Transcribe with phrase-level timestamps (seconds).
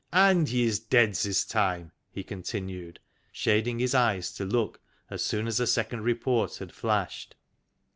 [0.13, 2.99] And he is dead this time," he continued,
[3.31, 4.81] shading his eyes to look,
[5.11, 7.35] as soon as a second report had flashed.